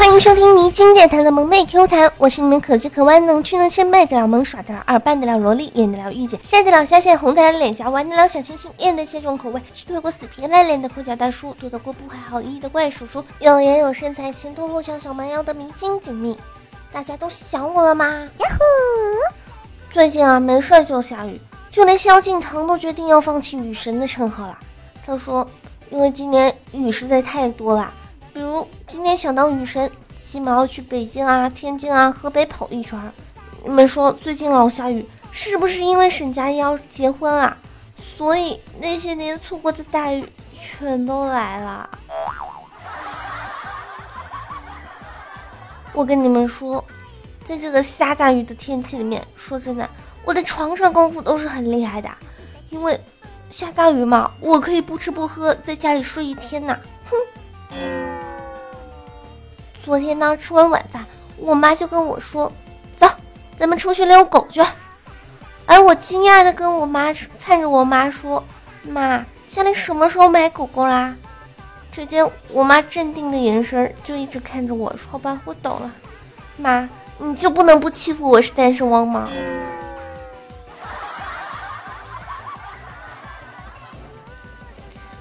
[0.00, 16.34] 欢迎收听迷津电台的萌妹 Q 弹，我是你们可直可弯、能屈能伸、卖得了萌、耍得了二、扮得了萝莉、演得了御姐、晒得了虾线、红得了脸颊、玩得了小清新、练得些重口味，是推过死皮赖脸的抠脚大叔，做得过不怀好意的怪叔叔，有颜有身材、前凸后翘小蛮腰的迷津锦觅，
[16.90, 18.06] 大家都想我了吗？
[18.06, 19.92] 呀呼！
[19.92, 24.58] 最近啊，没事就下雨，就连萧敬腾都决定要放弃雨神的称号了。
[25.04, 25.46] 他说，
[25.90, 27.92] 因为今年雨实在太多了。
[28.90, 33.00] 今天想当雨神，起码要去北京啊、天津啊、河北跑一圈。
[33.62, 37.56] 你们说最近老下雨，是不是因为沈佳宜要结婚啊？
[37.94, 40.28] 所以那些年错过的大雨
[40.60, 41.88] 全都来了。
[45.92, 46.84] 我跟你们说，
[47.44, 49.88] 在这个下大雨的天气里面，说真的，
[50.24, 52.10] 我的床上功夫都是很厉害的，
[52.70, 53.00] 因为
[53.52, 56.76] 下大雨嘛，我可以不吃不喝在家里睡一天呐。
[57.08, 58.09] 哼。
[59.82, 61.04] 昨天呢，吃完晚饭，
[61.36, 62.52] 我妈就跟我说
[62.94, 63.08] ：“走，
[63.56, 64.62] 咱们出去遛狗去。”
[65.66, 68.44] 而我惊讶的跟我妈看着我妈说
[68.84, 71.16] ：“妈，家里什么时候买狗狗啦？”
[71.90, 75.90] 只见我妈镇定的眼神就一直看着我说：“好吧，我懂了，
[76.56, 79.28] 妈，你就不能不欺负我是单身汪吗？”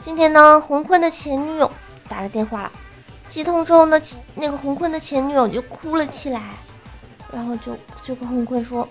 [0.00, 1.70] 今天呢，洪坤的前女友
[2.08, 2.72] 打了电话了。
[3.30, 3.98] 接通之后呢，
[4.34, 6.42] 那个红坤的前女友就哭了起来，
[7.32, 8.86] 然后就就跟红坤说：“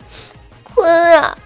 [0.63, 1.37] 坤啊，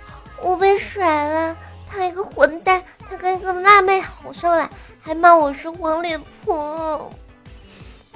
[0.42, 1.58] 我被甩了，
[1.90, 4.70] 他一个混蛋，他跟一个辣妹好上了，
[5.02, 7.12] 还骂我是黄脸婆。”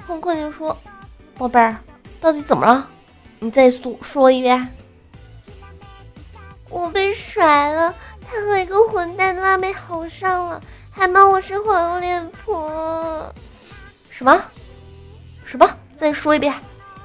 [0.06, 0.78] 红坤就说
[1.36, 1.76] ：“宝贝儿，
[2.20, 2.88] 到底怎么了？
[3.40, 4.72] 你再说说一遍。”
[6.70, 7.92] 我被甩了，
[8.24, 10.60] 他和一个混蛋辣妹好上了，
[10.92, 13.34] 还骂我是黄脸婆。
[14.08, 14.40] 什么？
[15.48, 15.66] 什么？
[15.96, 16.54] 再说一遍，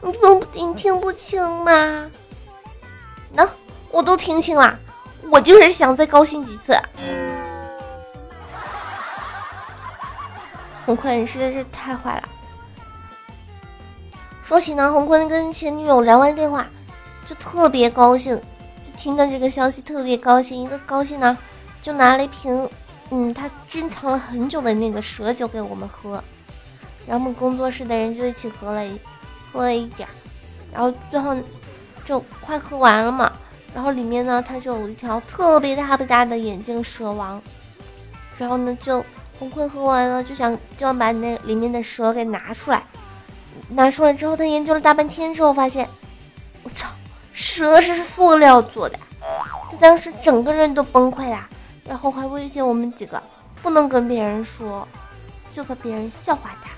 [0.01, 2.11] 你不你听不清吗？
[3.31, 3.47] 能，
[3.89, 4.77] 我都听清了。
[5.31, 6.77] 我就是想再高兴几次。
[10.85, 12.29] 洪坤你实在是太坏了。
[14.43, 16.67] 说起呢，洪坤跟前女友聊完电话，
[17.25, 18.35] 就特别高兴，
[18.83, 20.61] 就听到这个消息特别高兴。
[20.61, 21.37] 一个高兴呢，
[21.81, 22.69] 就拿了一瓶，
[23.09, 26.21] 嗯，他珍藏了很久的那个蛇酒给我们喝。
[27.05, 28.99] 然后我们工作室的人就一起喝了一
[29.51, 30.07] 喝了一点，
[30.71, 31.35] 然后最后
[32.05, 33.31] 就快喝完了嘛。
[33.73, 37.41] 然后里面呢，它就有一条特别大不大的眼镜蛇王。
[38.37, 39.03] 然后呢，就
[39.39, 42.83] 红坤喝完了，就想就想把那里面的蛇给拿出来。
[43.69, 45.87] 拿出来之后，他研究了大半天之后，发现
[46.63, 46.87] 我操，
[47.31, 48.99] 蛇是塑料做的。
[49.71, 51.47] 他当时整个人都崩溃了，
[51.85, 53.21] 然后还威胁我们几个
[53.61, 54.87] 不能跟别人说，
[55.49, 56.69] 就和别人笑话他。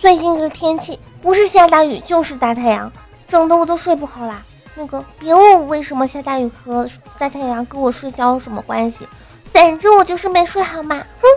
[0.00, 2.90] 最近这个天气不是下大雨就是大太阳，
[3.28, 4.42] 整的我都睡不好啦。
[4.74, 9.06] 那个别问我为什么下大雨和大太阳跟我睡觉有什么关系，
[9.52, 10.96] 反正我就是没睡好嘛。
[10.96, 11.28] 哼！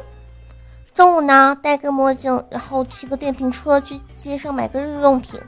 [0.96, 5.40] 中午呢，戴个墨镜，然后骑个电瓶车去街上买个日用品，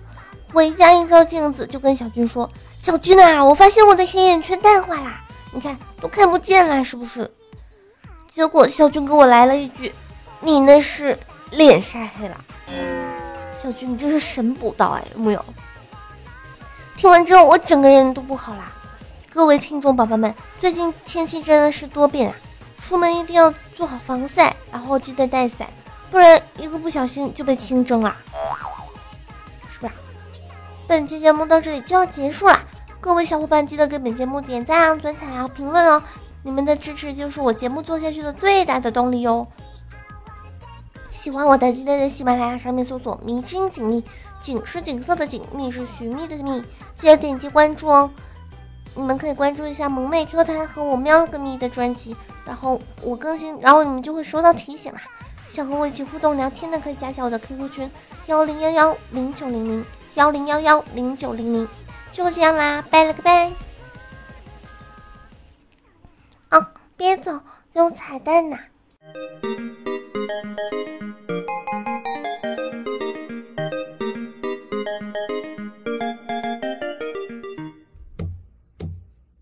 [0.53, 7.29] 回家一照镜子就跟小军说：“小军啊，我发现我的黑眼圈淡化啦。”你看都看不见了，是不是？
[8.27, 9.93] 结果小军给我来了一句
[10.41, 11.17] ：“你那是
[11.51, 12.43] 脸晒黑了。”
[13.55, 15.45] 小军，你这是神补刀哎，有没有？
[16.95, 18.71] 听完之后我整个人都不好啦。
[19.31, 22.35] 各位听众宝宝们，最近天气真的是多变啊，
[22.83, 25.67] 出门一定要做好防晒，然后记得带伞，
[26.11, 28.15] 不然一个不小心就被清蒸了，
[29.73, 29.91] 是吧？
[30.87, 32.61] 本期节目到这里就要结束了。
[33.07, 36.03] 各位小伙伴，记得给本节目点赞、转采啊、评论哦！
[36.43, 39.47] 你们的支持就是我节目做下去的最大的动力哟。
[41.09, 44.03] 喜欢我的，记得在喜马拉雅上面搜索“迷之锦觅”，
[44.43, 46.61] 锦是锦色的锦，觅是寻觅的觅，
[46.95, 48.11] 记得点击关注哦。
[48.93, 52.13] 你们可以关注一下萌妹 Q 弹和我喵了个咪的专辑，
[52.45, 54.99] 然后我更新，然后你们就会收到提醒啦。
[55.45, 57.89] 想和我一起互动聊天的，可以加下我的 QQ 群：
[58.25, 59.85] 幺零幺幺零九零零
[60.15, 61.65] 幺零幺幺零九零零。
[62.11, 63.51] 就这样啦，拜了个拜。
[66.49, 66.65] 哦，
[66.95, 67.39] 别走，
[67.73, 68.57] 有彩蛋呢。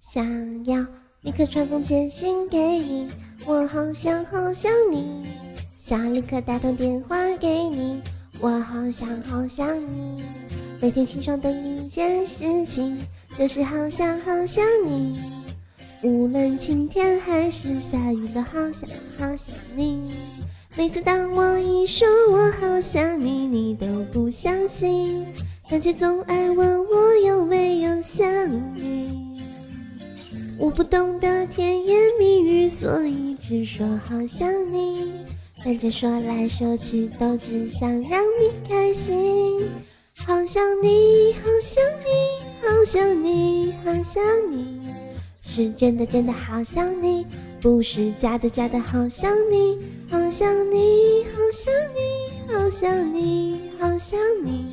[0.02, 0.86] 想要
[1.22, 3.10] 立刻传封简讯给你，
[3.46, 5.26] 我好想好想你。
[5.78, 8.02] 想立刻打通电话给你，
[8.40, 10.24] 我好想好想你。
[10.82, 12.98] 每天起床的一件事情，
[13.40, 15.20] 就是好想好想你。
[16.04, 20.12] 无论晴天还是下雨，都好想好想你。
[20.76, 25.26] 每次当我一说我好想你，你都不相信，
[25.70, 28.28] 但却总爱问我有没有想
[28.76, 29.42] 你。
[30.58, 35.12] 我不懂得甜言蜜语，所以只说好想你，
[35.64, 39.64] 反正说来说去都只想让你开心。
[40.24, 44.88] 好想你，好想你，好想你，好想你，
[45.44, 47.28] 是真的真的好想你，
[47.62, 49.78] 不是假的假的好想你。
[50.10, 54.72] 好想你，好想你，好想你，好想你，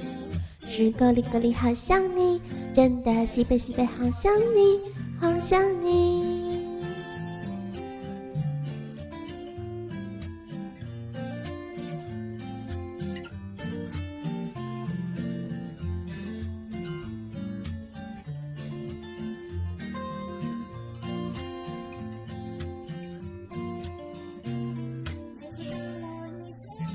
[0.65, 2.41] 是够力够力好想你，
[2.75, 4.81] 真的西北西北好想你，
[5.21, 6.32] 好想你。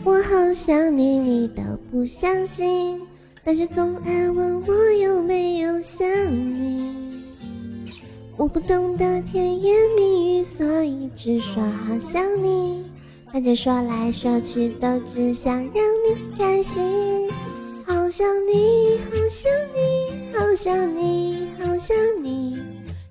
[0.07, 1.62] 我好想你，你都
[1.92, 3.01] 不相信，
[3.44, 4.74] 但是总爱问我
[5.04, 6.07] 有没有想
[6.57, 7.21] 你。
[8.38, 12.86] 我不懂得甜言蜜语，所以只说好想你，
[13.33, 17.30] 反正说来说去都只想让你开心。
[17.86, 22.57] 好想你，好想你，好想你，好想你，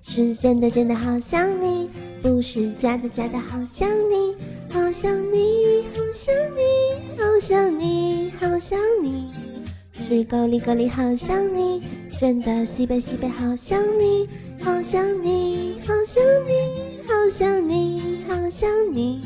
[0.01, 1.91] 是真的真的好想你，
[2.23, 4.35] 不是假的假的好想你。
[4.99, 9.29] 想你，好想你，好想你，好想你，
[9.93, 11.83] 是够力够力好想你，
[12.19, 14.27] 真的西北西北好想你，
[14.59, 19.21] 好想你，好想你，好想你，好想你，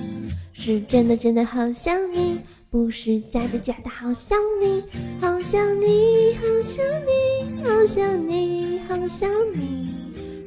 [0.52, 4.84] 是真的真的好想你，不是假的假的好想你，
[5.22, 9.88] 好想你，好想你，好想你，好想你，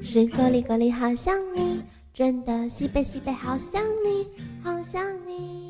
[0.03, 1.81] 是够力够力好想你。
[2.13, 4.25] 真的西北西北好想你，
[4.95, 5.64] 想你。